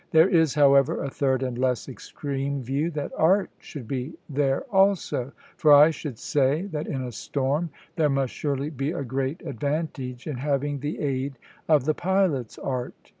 There 0.09 0.27
is, 0.27 0.55
however, 0.55 1.03
a 1.03 1.11
third 1.11 1.43
and 1.43 1.55
less 1.59 1.87
extreme 1.87 2.63
view, 2.63 2.89
that 2.89 3.11
art 3.15 3.51
should 3.59 3.87
be 3.87 4.15
there 4.27 4.61
also; 4.73 5.31
for 5.57 5.71
I 5.73 5.91
should 5.91 6.17
say 6.17 6.63
that 6.71 6.87
in 6.87 7.03
a 7.03 7.11
storm 7.11 7.69
there 7.97 8.09
must 8.09 8.33
surely 8.33 8.71
be 8.71 8.89
a 8.93 9.03
great 9.03 9.43
advantage 9.45 10.25
in 10.25 10.37
having 10.37 10.79
the 10.79 10.97
aid 10.99 11.37
of 11.67 11.85
the 11.85 11.93
pilot's 11.93 12.57
art. 12.57 12.95